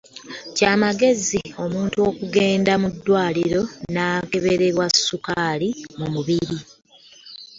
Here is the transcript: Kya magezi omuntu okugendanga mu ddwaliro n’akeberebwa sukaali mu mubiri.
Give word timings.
Kya 0.55 0.71
magezi 0.83 1.39
omuntu 1.63 1.97
okugendanga 2.09 2.73
mu 2.81 2.89
ddwaliro 2.93 3.61
n’akeberebwa 3.93 4.85
sukaali 5.07 5.69
mu 5.99 6.07
mubiri. 6.13 6.57